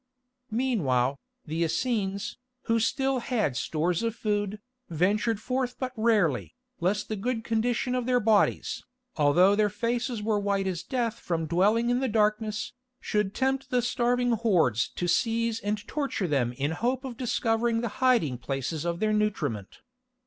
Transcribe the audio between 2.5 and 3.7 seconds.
who still had